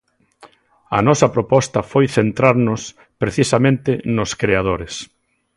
[0.97, 2.81] A nosa proposta foi centrarnos,
[3.21, 4.93] precisamente, nos creadores.